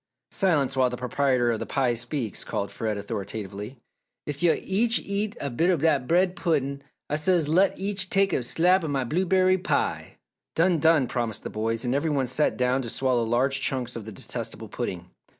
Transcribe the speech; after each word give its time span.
"Silence 0.31 0.75
while 0.75 0.89
the 0.89 0.97
proprietor 0.97 1.51
of 1.51 1.59
the 1.59 1.65
pie 1.67 1.93
speaks!" 1.93 2.43
called 2.43 2.71
Fred, 2.71 2.97
authoritatively. 2.97 3.77
"Ef 4.25 4.41
yo' 4.41 4.55
each 4.57 4.97
eats 4.97 5.37
a 5.39 5.51
bit 5.51 5.69
o' 5.69 5.77
dat 5.77 6.07
bread 6.07 6.35
puddin' 6.35 6.81
Ah 7.07 7.15
says, 7.15 7.47
let 7.47 7.77
each 7.77 8.09
take 8.09 8.33
a 8.33 8.41
slab 8.41 8.83
o' 8.83 8.87
my 8.87 9.03
blueberry 9.03 9.59
pie!" 9.59 10.17
"Done! 10.55 10.79
Done!" 10.79 11.05
promised 11.05 11.43
the 11.43 11.51
boys, 11.51 11.85
and 11.85 11.93
every 11.93 12.09
one 12.09 12.25
sat 12.25 12.57
down 12.57 12.81
to 12.81 12.89
swallow 12.89 13.21
large 13.23 13.61
chunks 13.61 13.95
of 13.95 14.05
the 14.05 14.11
detestable 14.11 14.69
pudding. 14.69 15.11